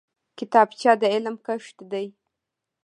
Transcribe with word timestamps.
کتابچه 0.37 0.91
د 1.01 1.03
علم 1.13 1.35
کښت 1.45 1.77
دی 1.91 2.05